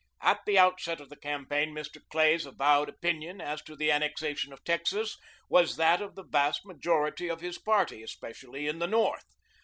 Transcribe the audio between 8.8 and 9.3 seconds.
North.